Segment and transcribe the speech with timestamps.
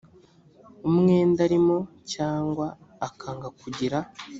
[0.87, 1.77] umwenda arimo
[2.13, 2.67] cyangwa
[3.07, 3.97] akanga kugira